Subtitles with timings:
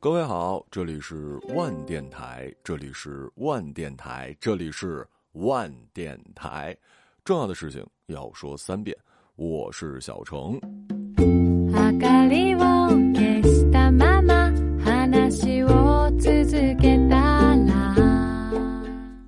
[0.00, 6.76] 各位好，这里是万电台，这里是万电台，这里是万电台。
[7.24, 8.96] 重要的事情要说三遍，
[9.34, 10.56] 我是小程。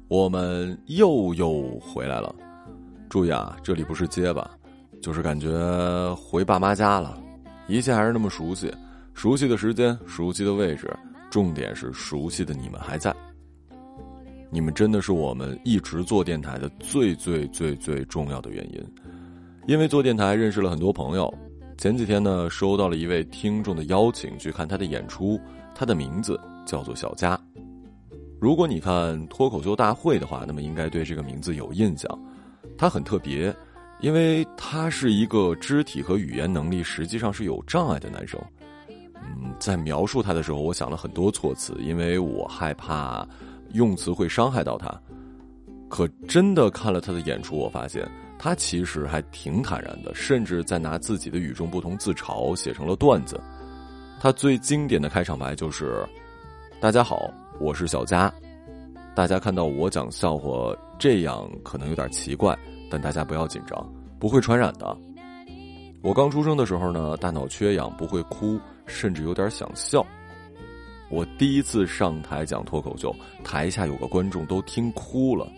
[0.06, 2.32] 我们又又回来了，
[3.08, 4.48] 注意啊，这里不是结巴，
[5.02, 5.50] 就是感觉
[6.14, 7.20] 回爸妈家了，
[7.66, 8.72] 一切还是那么熟悉，
[9.14, 10.90] 熟悉的时间，熟悉的位置，
[11.30, 13.14] 重点是熟悉的你们还在。
[14.50, 18.84] 你们真的是我们一直做电台的最最最最重要的原因，
[19.66, 21.32] 因为做电台认识了很多朋友。
[21.78, 25.40] 前几天呢，收到了一位听众的邀请去看他的演出，
[25.74, 27.40] 他的名字叫做小佳。
[28.40, 32.10] 如果你看脱口秀大会的话，那么应该对这个名字有印象。
[32.76, 33.54] 他很特别，
[34.00, 38.40] 因为他是一个肢体和语言能力实际上是有障碍的男生。
[39.22, 43.26] 嗯，在描述他的时候，我想了很多措辞，因为我害怕
[43.72, 44.92] 用词会伤害到他。
[45.88, 53.40] 可真的看了他的演出，我发现他其实还挺坦然的，甚至在拿自己的与众不同自嘲，写成了段子。
[54.20, 56.06] 他最经典的开场白就是
[56.80, 58.32] ：“大家好。”我是小佳，
[59.14, 62.58] 大家看到我讲笑话这样可能有点奇怪，
[62.90, 64.96] 但大家不要紧张，不会传染的。
[66.02, 68.58] 我刚出生的时候呢，大脑缺氧，不会哭，
[68.90, 70.04] 甚至有点想笑。
[71.08, 75.50] 我第一次上台讲脱口秀，台下有个观众都听哭了，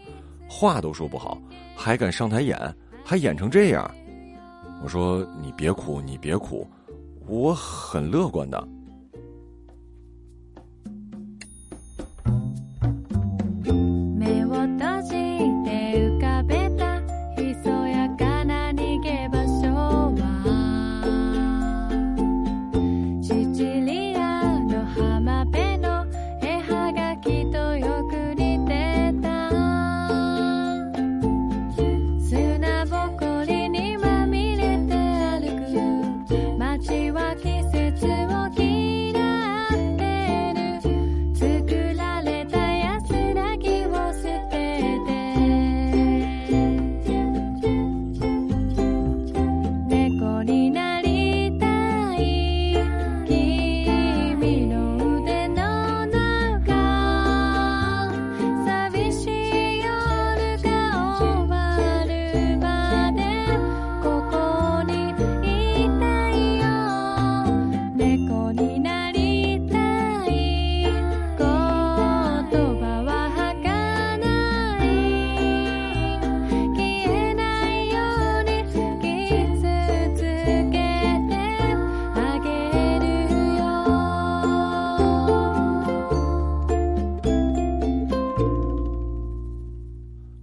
[0.48, 1.36] 话都说不好，
[1.74, 2.56] 还敢上台演，
[3.05, 3.91] 还演成这样。
[4.83, 6.66] 我说你别哭，你别哭，
[7.27, 8.69] 我很乐观的。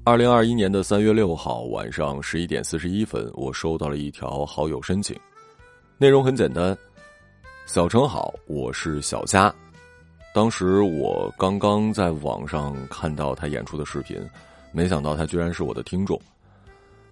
[0.10, 5.16] 二零二一年的三月六号晚上十一点四十一分，我收到了一条好友申请，
[6.00, 6.76] 内容很简单：
[7.68, 9.54] 小程好，我是小佳。
[10.34, 14.20] 当时我刚刚在网上看到他演出的视频，
[14.72, 16.20] 没想到他居然是我的听众。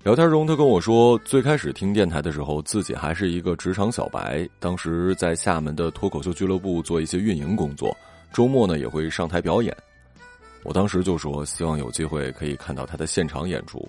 [0.01, 7.95] 聊天中，他跟我说，最开始听电台的时候，自己还是一个职场小白，当时在厦门的脱口秀俱乐部做一些运营工作，
[8.33, 9.71] 周末呢也会上台表演。
[10.67, 13.87] 我当时就说，希望有机会可以看到他的现场演出。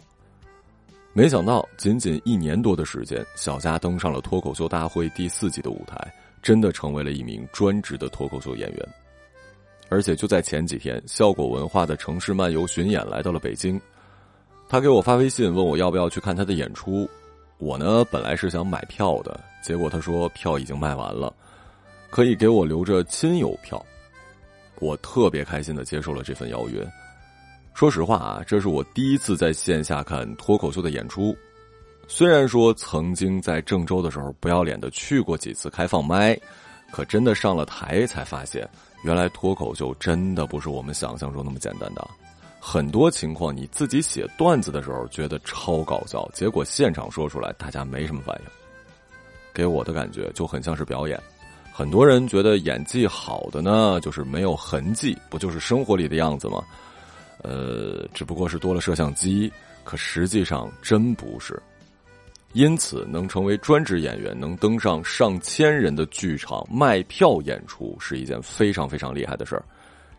[1.12, 5.96] 没想到，仅仅一年多的时间，小佳登上了脱口秀大会第四季的舞台，
[6.40, 8.88] 真的成为了一名专职的脱口秀演员。
[9.88, 13.80] 而且就在前几天，效果文化的城市漫游巡演来到了北京，
[14.68, 17.10] 他给我发微信问我要不要去看他的演出。
[17.58, 21.34] 我呢，本来是想买票的，结果他说票已经卖完了，
[22.08, 23.84] 可以给我留着亲友票。
[24.80, 26.86] 我特别开心的接受了这份邀约。
[27.74, 31.36] 说实话啊，这是我第一次在线下看脱口秀的演出。
[32.08, 36.36] 虽然说曾经在郑州的时候不要脸的去过几次开放麦，
[36.90, 38.68] 可真的上了台才发现，
[39.04, 42.04] 原来脱口秀真的不是我们想象中那么简单的。
[42.58, 48.50] 很多情况你自己写段子的时候觉得超搞笑，结果现场说出来大家没什么反应。
[49.54, 51.20] 给我的感觉就很像是表演。
[51.78, 56.60] 很多人觉得演技好的呢，就是没有痕迹，不就是生活里的样子吗？
[57.44, 59.48] 呃，只不过是多了摄像机，
[59.84, 61.56] 可实际上真不是。
[62.52, 69.62] 因此，能成为专职演员，能登上上千人的剧场卖票演出，是一件非常非常厉害的事儿。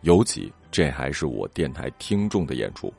[0.00, 2.90] 尤其这还是我电台听众的演出，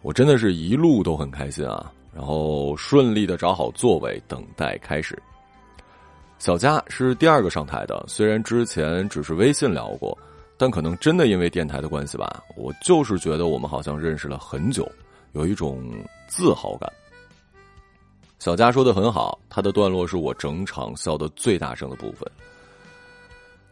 [0.00, 1.92] 我真的是一路都很开心啊！
[2.14, 5.20] 然后顺利的找好座位，等待开始。
[6.44, 10.14] 小佳是第二个上台的，虽然之前只是微信聊过，
[10.58, 14.86] 但可能真的因为电台的关系吧，我就是觉得我们好像认识了很久，
[15.32, 15.82] 有一种
[16.26, 16.92] 自豪感。
[18.38, 22.30] 小佳说的很好，他的段落是我整场笑的最大声的部分。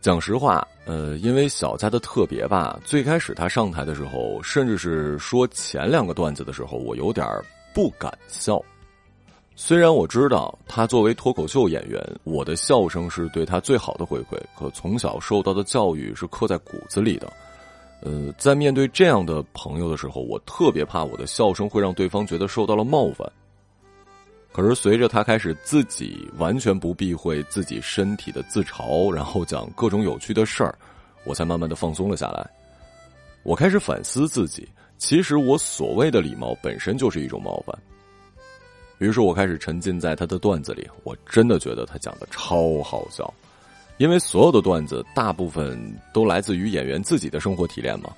[0.01, 7.29] 讲实话，呃，因为小佳的特别吧，最开始他上台的时候，甚至是说前两个段子的时候，我有点
[7.75, 8.59] 不敢笑。
[9.55, 17.33] 虽然我知道他作为脱口秀演员，我的笑声是对他最好的回馈，可从小受到的教育是刻在骨子里的。
[18.01, 23.31] 呃，在面对这样的朋友的时候，我特别怕我的笑声会让对方觉得受到了冒犯。
[24.51, 30.75] 可是随着他开始自己完全不避讳自己身体的自嘲，然后讲各种有趣的事儿，
[31.25, 32.51] 我才慢慢的放松了下来。
[33.45, 34.69] 我开始反思自己，
[34.99, 37.79] 其实我所谓的礼貌本身就是一种冒犯。
[39.03, 43.35] 于是我开始沉浸在他的段子里，我真的觉得他讲的超好笑，
[43.97, 45.77] 因为所有的段子大部分
[46.15, 48.13] 都来自于演员自己的生活体验嘛，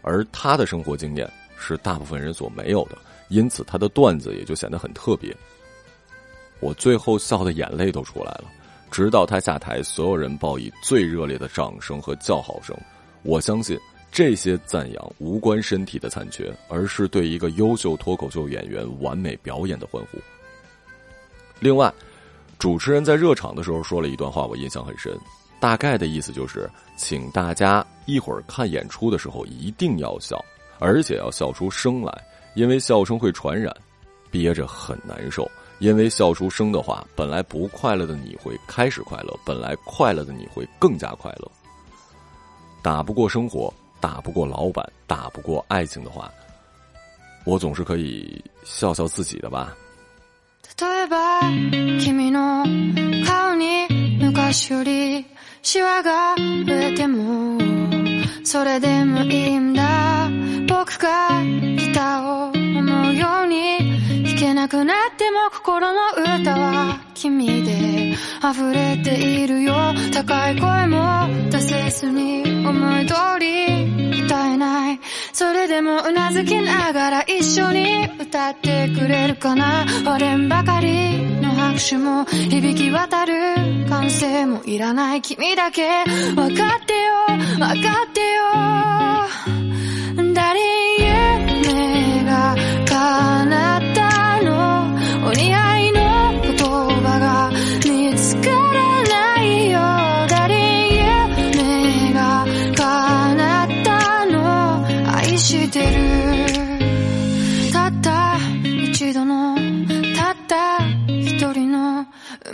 [0.00, 2.96] 而他的生活经验是大部分人所没有的，
[3.30, 5.36] 因此他的段子也就显得很特别。
[6.60, 8.44] 我最后笑的眼泪都出来了，
[8.92, 12.76] 直到他下台，所有人报以最热烈的掌声和叫好声。
[13.24, 13.76] 我相信。
[14.10, 20.18] 这些赞扬无关身体的残缺，而是对一个优秀脱口秀演员完美表演的欢呼。
[21.60, 21.92] 另外，
[22.58, 25.16] 主持人在热场的时候说了一段话，我印象很深。
[25.60, 30.44] 大概的意思就是，请大家一会儿看演出的时候一定要笑，
[30.78, 32.12] 而且要笑出声来，
[32.54, 33.74] 因为笑声会传染。
[34.30, 41.50] 憋着很难受，因为笑出声的话，本来不快乐的你会开始快乐，本来快乐的你会更加快乐。
[42.82, 43.72] 打不过生活。
[43.99, 46.31] 打不过老板，打不过爱情的话，
[47.45, 49.75] 我总是可以笑笑自己的吧。
[50.79, 51.39] 例えば
[51.99, 52.65] 君の
[53.25, 53.87] 顔に
[54.19, 55.25] 昔より
[55.61, 57.57] シワが増えても
[58.50, 60.30] それでもいいんだ。
[60.66, 69.74] 僕がギターを思うように弾けなくなっても心の歌は君で溢れているよ。
[70.14, 75.00] 高い声も出せずに思い通り歌えない。
[75.34, 79.84] それでもうなずきながら一緒に歌ってくれるかな。
[80.06, 81.17] 割れんばかり。
[81.78, 83.54] 拍手も響き渡る
[83.88, 86.02] 歓声もいらない君だけ。
[86.34, 87.12] 分かってよ
[87.56, 88.42] 分かってよ。
[90.34, 90.60] 誰
[90.98, 94.96] 夢が叶ったの？
[95.28, 95.77] お似合い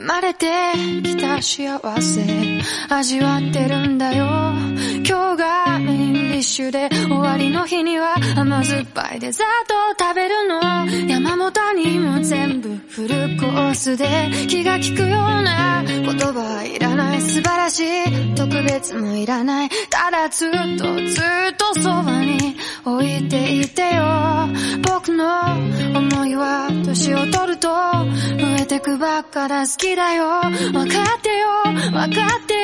[0.05, 0.47] 生まれて
[1.03, 2.61] きた幸せ。
[2.91, 4.27] 味わってるんだよ。
[5.03, 9.47] 今日がメインディッシュで終わりの日には甘酸っぱいデザー
[9.97, 10.61] トを食べるの。
[11.09, 14.31] 山本にも全部フルコースで。
[14.47, 16.94] 気が利くような言葉はいら
[17.35, 19.69] 素晴らしい特別もいらない。
[19.91, 24.05] ただずっとずっとそばに置いていてよ。
[24.83, 25.25] 僕の
[25.99, 28.07] 思いは年を取ると増
[28.61, 29.67] えてくばっかだ。
[29.67, 30.43] 好きだよ。
[30.43, 31.49] 分かってよ。
[31.91, 32.55] 分かって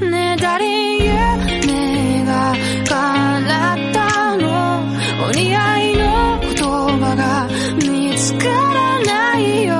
[0.00, 0.10] よ。
[0.10, 2.54] ねえ誰夢が
[2.88, 4.80] 叶ったの。
[5.28, 6.56] お似合いの言
[6.98, 9.75] 葉が見つからないよ。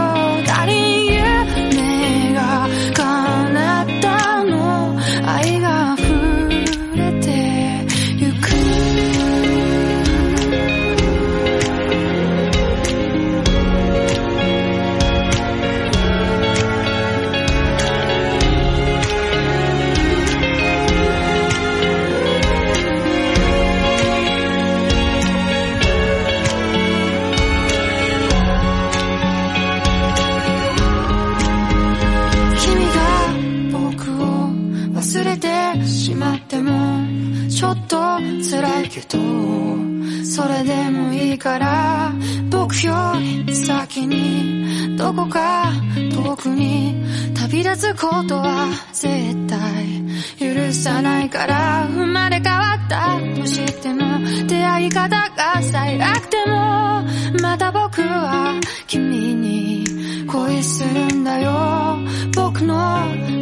[45.17, 45.73] こか。
[46.13, 47.03] 遠くに
[47.35, 50.05] 旅立つことは絶対
[50.39, 53.19] 許さないから生まれ変わった。
[53.41, 57.03] としても出会い方が最悪でも
[57.41, 59.85] また僕は君に
[60.27, 61.99] 恋するんだよ。
[62.35, 62.75] 僕の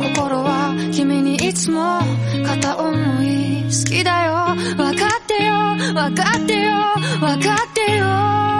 [0.00, 1.98] 心は君にいつも
[2.46, 4.54] 片思い好きだよ。
[4.76, 5.54] 分かってよ。
[5.94, 6.74] 分かってよ。
[7.20, 8.53] 分かってよ。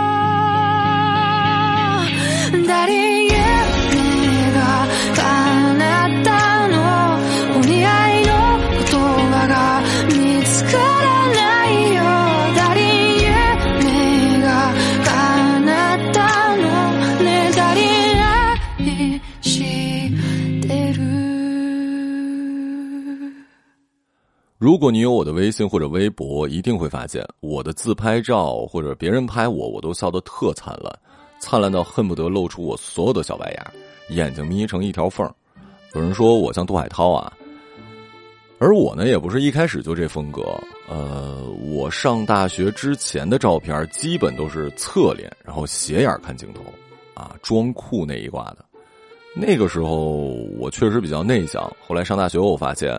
[24.58, 30.90] 如果你有我的微信或者微博，一定会发现我的自拍照或者别人拍我，我都笑得特灿烂。
[31.44, 33.72] 灿烂到恨不得露出我所有的小白牙，
[34.08, 35.30] 眼睛眯成一条缝
[35.92, 37.30] 有人说我像杜海涛啊，
[38.58, 40.42] 而我呢，也不是一开始就这风格。
[40.88, 46.62] 呃，我上大学之前的照片基本都是侧脸，然后斜眼看镜头，
[47.12, 48.64] 啊，装酷那一挂的。
[49.36, 51.70] 那个时候我确实比较内向。
[51.86, 52.98] 后来上大学，我发现。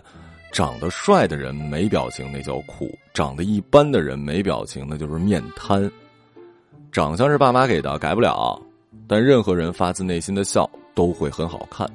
[0.51, 5.91] 长得帅的人没表情，那叫酷；长得一般的人没表情，那就是面瘫。
[6.95, 8.57] 长相是爸妈给的，改不了。
[9.05, 11.85] 但任何人发自内心的笑都会很好看。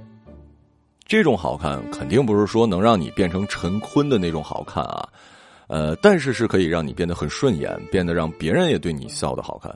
[1.07, 5.09] 这种好看肯定不是说能让你变成陈坤的那种好看啊，
[5.69, 9.75] 呃，但是是可以让你变得很顺眼，变得让别人也对你笑的好看。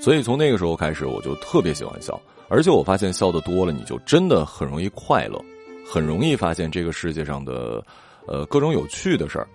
[0.00, 2.18] 所以从那个时候开始，我就特别喜欢笑，
[2.48, 5.44] 而且我发现笑的多了，你就真的很容易快乐。
[5.84, 7.84] 很容易发现这个世界上的，
[8.28, 9.48] 呃，各种有趣的事儿。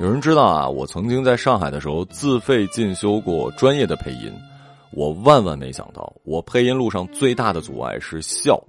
[0.00, 4.32] 有人知道啊，我曾经在上海的时候自费进修过专业的配音。
[4.92, 8.62] 我万万没想到，我配音路上最大的阻碍是笑，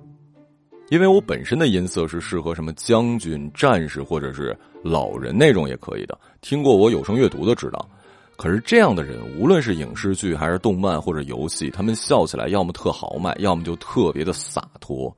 [0.90, 6.18] 因为我本身的音色是适合什么将军、战士或者是老人那种也可以的。
[6.42, 7.88] 听过我有声阅读的知道，
[8.36, 15.16] 可是这样的人，无论是影视剧还是动漫或者游戏，他们笑起来要么特豪迈，要么就特别的洒脱。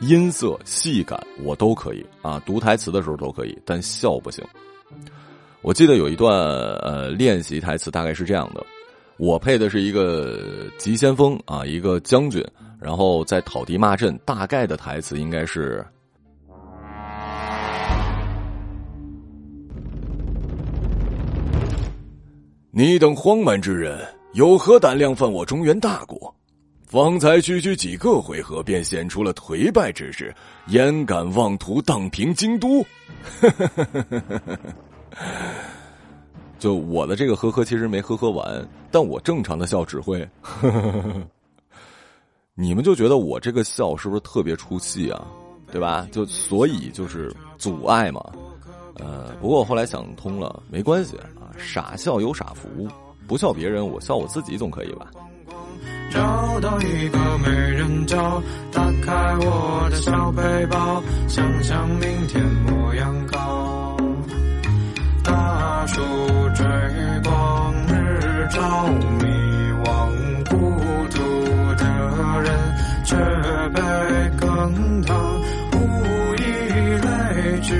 [0.00, 4.42] 音色、戏感我都可以啊，读台词的时候都可以，但笑不行。
[5.66, 6.32] 我记得有一段
[6.76, 8.64] 呃练习台词，大概是这样的：
[9.16, 12.40] 我配的是一个急先锋啊，一个将军，
[12.78, 15.84] 然后在讨敌骂阵，大概的台词应该是：
[22.70, 23.98] 你等荒蛮之人，
[24.34, 26.32] 有何胆量犯我中原大国？
[26.86, 30.32] 方才区区几个回合，便显出了颓败之势，
[30.68, 32.86] 焉敢妄图荡平京都？
[36.58, 41.14] 就我的这个呵呵，其实没呵呵完，但我正常的笑只会呵呵呵，
[42.54, 45.26] 你们就觉得我这个笑是不是特别出戏啊？
[45.72, 46.06] 对吧？
[46.12, 48.24] 就所以就是阻碍嘛。
[48.98, 52.88] 呃，不过我后来想通了，没关系啊，傻笑有傻福，
[53.26, 55.10] 不笑别人，我笑我自己总可以吧。
[56.10, 58.40] 找到一个没人找，
[58.72, 63.96] 打开我的小背包，想象明天模样高。
[65.22, 66.00] 大树
[74.76, 75.40] 被更烫，
[75.72, 76.40] 无以
[77.00, 77.74] 类聚。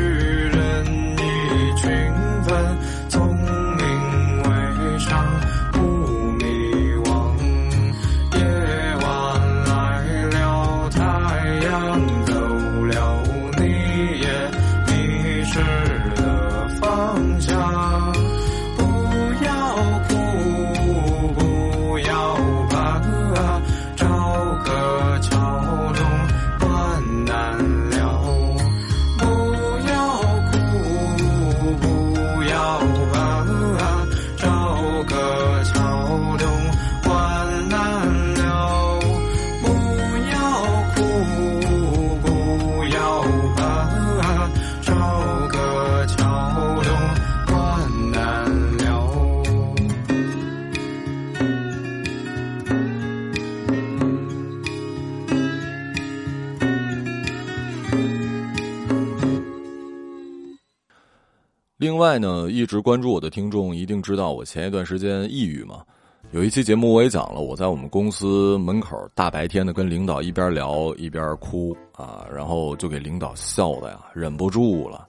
[61.87, 65.85] 另外呢，一直关注我的听众一定知道，我前一段时间抑郁嘛。
[66.33, 75.07] 有一期节目我也讲了，我在我们公司门口大白天的跟领导一边聊一边哭啊，然后就给领导笑的呀，忍不住了。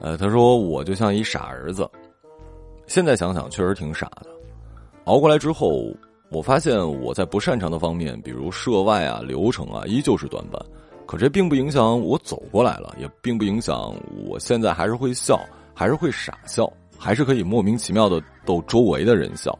[0.00, 1.90] 呃，他说我就像一傻儿子。
[2.86, 4.28] 现在想想确实挺傻的。
[5.06, 5.92] 熬过来之后，
[6.30, 10.62] 我发现我在不擅长的方面，比如涉外啊、流程啊，依旧是短板。
[11.04, 13.92] 可这并不影响我走过来了，也并不影响
[14.24, 15.40] 我现在还是会笑。
[15.78, 19.56] 还是会傻笑，还是可以莫名其妙的逗周围的人笑。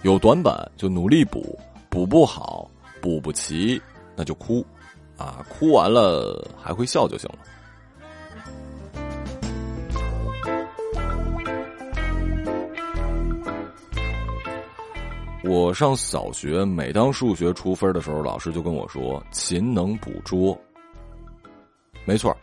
[0.00, 1.58] 有短板就努力补，
[1.90, 2.66] 补不好，
[3.02, 3.78] 补不齐，
[4.16, 4.64] 那就哭，
[5.18, 7.38] 啊，哭完了还会笑就行了。
[15.44, 20.58] 我上小学，每当数学出分的时候，老师就跟我说：“勤能补拙。”
[22.06, 22.34] 没错。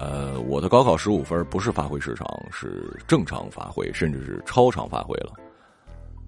[0.00, 5.34] 呃，我的高考十五分不是发挥失常，是正常发挥，甚至是超常发挥了。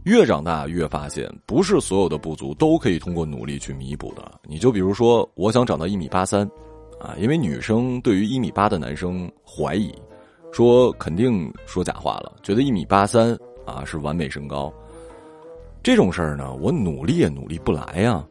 [0.05, 4.31] 越长大越发现，不是所有的不足都可以通过努力去弥补的。
[4.45, 6.47] 你就比如说，我想长到一米八三，
[7.01, 9.91] 啊，因为女生对于一米八的男生怀疑，
[10.53, 14.71] 说肯定说假话了，觉得一米八三啊是完美身高。
[15.83, 18.23] 这种事儿呢，我努力也努力不来呀。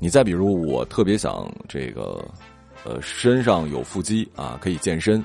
[0.00, 2.26] 你再比如，我特别想这个，
[2.84, 5.22] 呃，身上有腹肌啊，可以健身，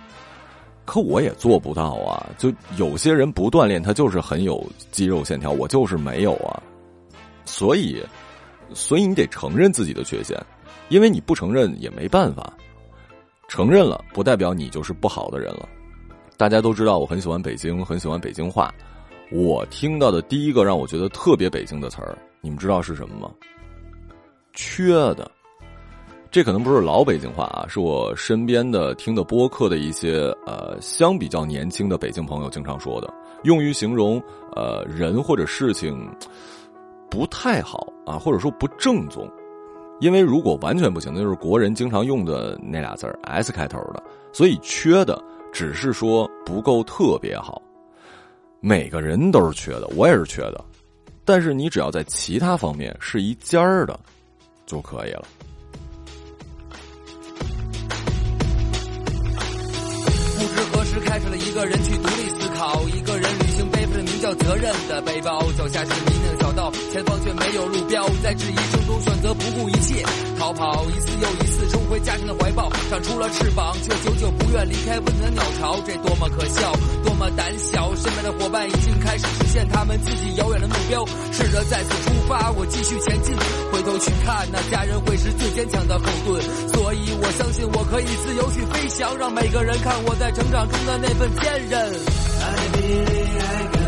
[0.85, 2.29] 可我也做不到啊。
[2.37, 6.61] 就有些人不锻炼，他就是很有肌肉线条，我就是没有啊。
[7.45, 8.03] 所以，
[8.73, 10.37] 所以你得承认自己的缺陷，
[10.89, 12.51] 因为你不承认也没办法。
[13.47, 15.69] 承认了，不代表你就是不好的人了。
[16.37, 18.73] 大家都知道，我很喜欢北京，很喜欢北京话。
[19.31, 23.31] 我听到的第一个让我觉得特别北京的词儿，你们知道是什么吗？
[24.53, 25.29] 缺的。
[26.33, 33.13] 这可能不是老北京话啊，是我身边的听的播客的一些呃，相比较年轻的北京朋友经常说的，
[33.43, 34.19] 用于形容
[34.55, 36.09] 呃人或者事情
[37.07, 39.29] 不太好啊，或者说不正宗。
[39.99, 47.61] 因为如果完全不行，那就是国人经常用的那俩字儿 S 开头的，所以缺的只是说不够特别好。
[48.59, 50.65] 每个人都是缺的，我也是缺的，
[51.23, 53.99] 但是你只要在其他方面是一尖儿的
[54.65, 55.25] 就可以了。
[60.43, 63.23] 不知何时开始了一个人去独立思考，一个人
[64.23, 70.01] 叫责任的背包，脚下是泥泞的小道，前方却没有路标，在质疑声中选择不顾一切
[70.39, 76.71] 逃跑，一次又一次冲回家庭的怀抱，长出了翅膀，却久久不愿离开温暖的鸟巢，这多么可笑，
[77.03, 77.93] 多么胆小！
[77.95, 83.35] 身边的伙伴已经开始实现他们自己遥远的目标，试着再次出发，我继续前进，
[83.73, 91.91] 回头去看，那家人会是最坚强的后盾，所以我相信我可以自由去飞翔，让每个人看我在成长中的那份坚韧。
[92.39, 93.82] I believe I can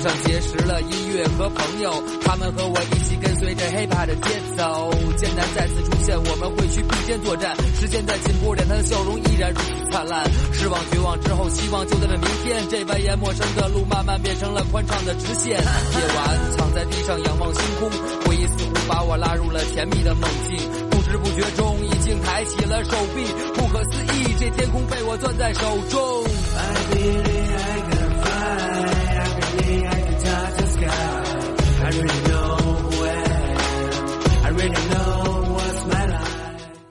[0.00, 4.90] 上结识了音乐和朋友，他们和我一起跟随着 hiphop 的节奏。
[5.16, 7.56] 艰难再次出现，我们会去并肩作战。
[7.80, 10.24] 时间在进步，脸上的笑容依然如此灿烂。
[10.52, 12.62] 失望、绝望之后，希望就在那明天。
[12.70, 15.58] 这蜿蜒陌生的路，慢慢变成了宽敞的直线。
[15.58, 17.90] 夜晚躺在地上仰望星空，
[18.24, 20.56] 回忆似乎把我拉入了甜蜜的梦境。
[20.90, 26.24] 不知不觉中，已经抬起了手臂，不可思议，这天空被我攥在手中。
[26.54, 27.57] I believe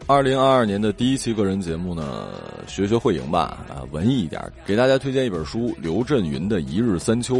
[0.10, 2.30] 二零二二年的第一期个人节目呢，
[2.66, 7.36] 学学会赢吧，啊，文艺一点，给大家推荐一本书，刘震云的《一日三秋》。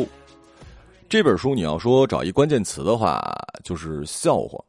[1.08, 3.24] 这本书你要说找一关键词的话，
[3.64, 4.62] 就是笑话。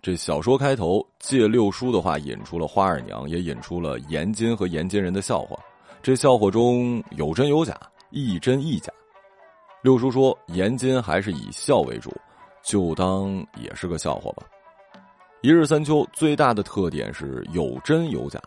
[0.00, 5.58] 这小说开头借六叔的话引出了花二娘，也引出了严金和严金人的笑话。
[6.04, 7.76] 这笑话中有真有假，
[8.10, 8.92] 亦真亦假。
[9.82, 12.12] 六叔说严金还是以笑为主，
[12.62, 14.44] 就当也是个笑话吧。
[15.44, 18.40] 一日三秋最大的特点是有真有假。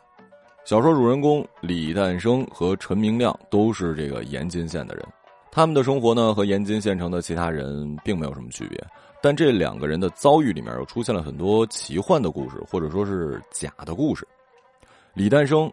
[0.66, 5.06] 小说主人公李诞生和陈明亮都是这个延津县的人，
[5.52, 8.84] 他们的生活呢和延津县城的其他人并没有什么区别，
[9.22, 14.28] 但这两个人的遭遇里面又出现了很多奇幻的故事，或者说是假的故事。
[15.14, 15.72] 李诞生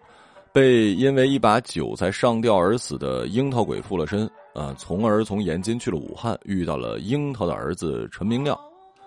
[0.53, 8.55] 被因为一把韭菜上吊而死的樱桃鬼附了身，啊，从而从延津去了武汉，遇到了樱桃的儿子陈明亮。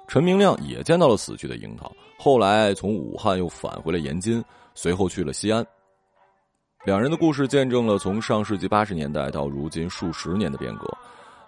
[0.07, 4.43] 陈明亮也见到了死去的樱桃，后来从武汉又返回了延津，
[4.73, 5.65] 随后去了西安。
[6.85, 10.87] 两人的故事见证了从上世纪八十年代到如今数十年的变革，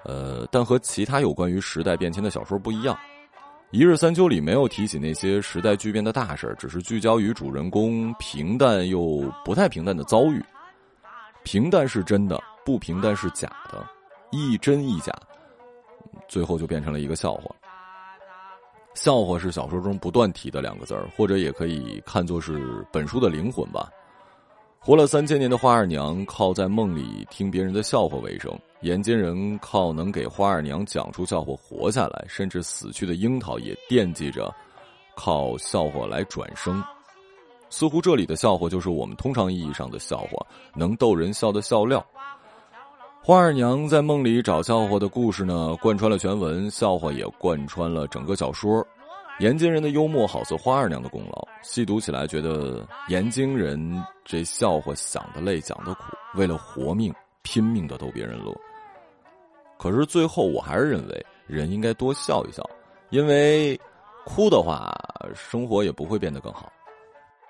[0.04, 2.94] 呃，但和其他有关于时代变迁的小说不一样，
[3.72, 10.44] 《一日三秋》里没有提起那些时代巨变的大事，只是聚焦于主人公平淡又不太平淡的遭遇。
[11.46, 13.88] 平淡是真的，不平淡是假的，
[14.32, 15.14] 亦真亦假，
[16.28, 17.56] 最后就变成了一个笑话。
[19.00, 23.90] 笑话是小说中不断提的两个字儿，或者也可以看作是本书的灵魂吧。
[24.78, 34.54] 活了三千年的花二娘靠在梦里听别人的笑话为生，眼尖人靠能给花二娘讲出笑话活下来，甚至死去的樱桃也惦记着
[35.16, 36.84] 靠笑话来转生。
[37.70, 42.06] 似乎这里的笑话就是我们通常意义上的笑话，能逗人笑的笑料。
[43.22, 48.86] 花二娘在梦里找笑话的故事呢，贯穿了全文，笑话也贯穿了整个小说。
[49.40, 56.04] 延津人的幽默好似花二娘的功劳，细读起来觉得延津人这笑话想的累，讲的苦，
[56.36, 58.54] 为了活命拼命的逗别人乐。
[59.78, 62.68] 可是最后我还是认为人应该多笑一笑，
[63.12, 63.80] 因为
[64.26, 64.92] 哭的话，
[65.36, 66.72] 生活也不会变得更好。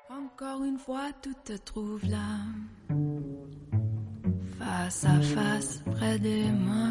[0.10, 2.44] Encore une fois, tout te trouve là,
[4.60, 6.89] face à face près de moi.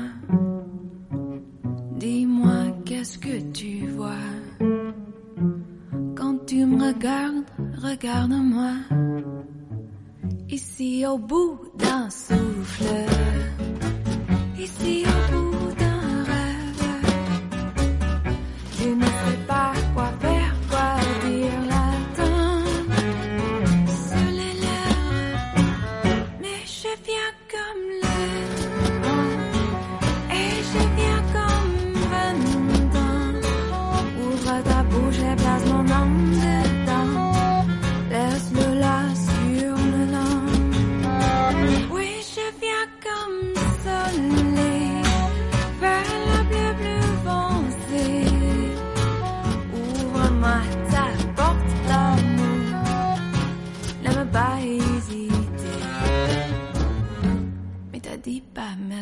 [1.98, 4.28] Dis-moi, qu'est-ce que tu vois?
[6.16, 7.44] Quand tu me regardes,
[7.82, 8.72] regarde-moi.
[10.48, 13.04] Ici au bout d'un souffle,
[14.58, 16.84] ici au bout d'un rêve,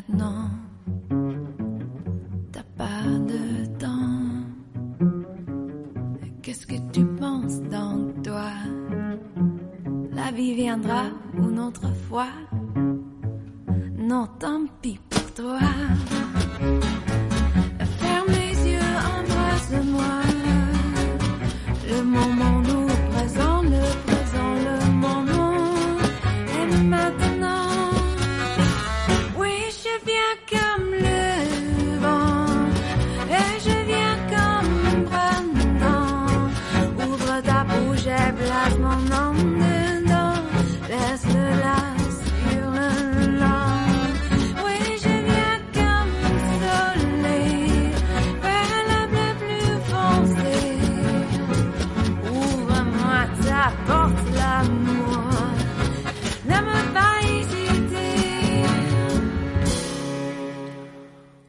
[0.08, 0.50] maintenant.
[2.52, 4.46] T'as pas de temps.
[6.42, 8.50] Qu'est-ce que tu penses donc, toi?
[10.12, 11.04] La vie viendra
[11.38, 12.28] une autre fois.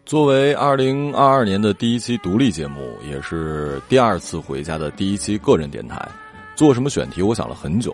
[0.08, 6.08] 作为二零二二年的第一期独立节目，也是第二次回家的第一期个人电台，
[6.56, 7.93] 做什么选题，我想了很久。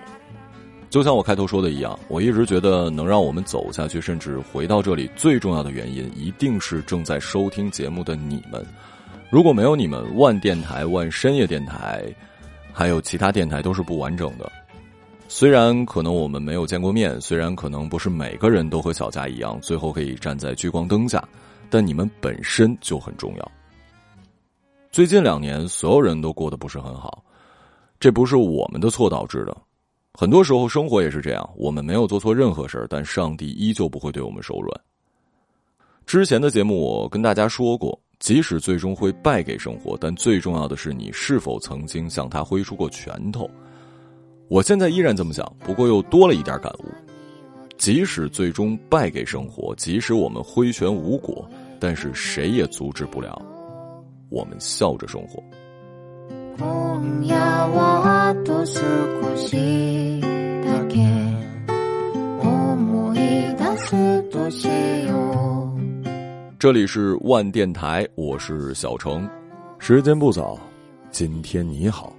[0.91, 8.63] 就像我开头说的一样，我一直觉得能让我们走下去，甚至回到这里，最重要的原因一定是正在收听节目的你们。
[9.32, 12.04] 如果没有你们，万电台、万深夜电台，
[12.71, 14.52] 还有其他电台都是不完整的。
[15.28, 21.28] 虽然可能我们没有见过面，虽然可能不是每个人都和小佳一样，最后可以站在聚光灯下，
[21.73, 23.51] 但你们本身就很重要。
[24.91, 27.25] 最近两年，所有人都过得不是很好，
[27.99, 29.57] 这不是我们的错导致的。
[30.13, 34.81] 很多时候，生活也是这样，我们没有做错任何事儿，但上帝依旧不会对我们手软。
[36.05, 43.49] 之前的节目我跟大家说过，即使最终会败给生活，但最重要的是你是否曾经向他挥出过拳头。
[44.47, 46.86] 我现在依然这么想，不过又多了一点感悟。
[47.75, 51.45] 即使最终败给生活，即使我们挥拳无果，
[51.83, 53.40] 但是谁也阻止不了
[54.31, 55.42] 我们笑着生活。
[56.57, 58.81] 今夜はあと少
[59.37, 60.20] し
[60.64, 60.98] だけ
[62.40, 63.18] 思い
[63.57, 64.66] 出すとし
[65.07, 65.78] よう
[66.59, 69.28] 这里是万电台，我是小程。
[69.78, 70.59] 时间不早，
[71.12, 72.12] 今天你好。